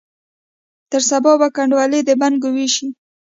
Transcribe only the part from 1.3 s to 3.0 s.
به کنډولي د بنګو ویشي